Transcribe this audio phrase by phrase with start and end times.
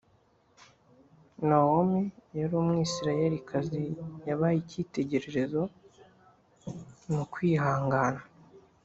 [1.47, 2.01] Nawomi
[2.37, 3.81] yari Umwisirayelikazi
[4.27, 5.61] yabaye icyitegererezo
[7.13, 8.21] mu kwihangana